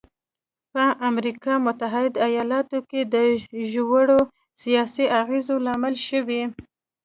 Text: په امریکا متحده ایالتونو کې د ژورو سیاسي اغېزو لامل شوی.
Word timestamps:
په 0.73 0.83
امریکا 1.09 1.53
متحده 1.65 2.19
ایالتونو 2.27 2.79
کې 2.89 3.01
د 3.13 3.15
ژورو 3.71 4.19
سیاسي 4.61 5.05
اغېزو 5.21 5.55
لامل 5.65 5.95
شوی. 6.07 6.41